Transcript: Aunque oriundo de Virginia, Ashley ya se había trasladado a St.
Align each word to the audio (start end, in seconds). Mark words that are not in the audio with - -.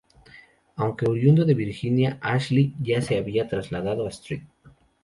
Aunque 0.77 1.05
oriundo 1.07 1.45
de 1.45 1.53
Virginia, 1.53 2.17
Ashley 2.23 2.73
ya 2.81 3.03
se 3.03 3.17
había 3.19 3.47
trasladado 3.47 4.07
a 4.07 4.09
St. 4.09 4.43